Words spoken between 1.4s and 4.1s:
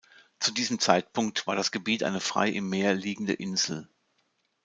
war das Gebiet eine frei im Meer liegende Insel.